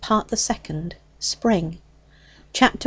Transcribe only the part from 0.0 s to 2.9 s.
PART THE SECOND SPRING CHAPTER I.